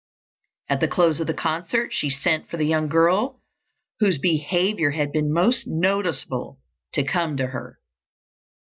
At 0.67 0.79
the 0.79 0.87
close 0.87 1.19
of 1.19 1.27
the 1.27 1.33
concert 1.35 1.93
she 1.93 2.09
sent 2.09 2.49
for 2.49 2.57
the 2.57 2.65
young 2.65 2.87
girl 2.87 3.39
whose 3.99 4.17
behavior 4.17 4.89
had 4.89 5.11
been 5.11 5.31
most 5.31 5.67
noticeable 5.67 6.57
to 6.95 7.03
come 7.03 7.37
to 7.37 7.45
her. 7.45 7.79